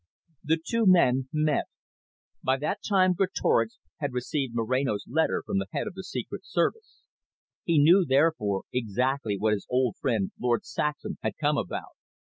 [0.43, 1.65] The two men met.
[2.43, 7.03] By that time Greatorex had received Moreno's letter from the head of the Secret Service.
[7.65, 11.93] He knew, therefore, exactly what his old friend Lord Saxham had come about.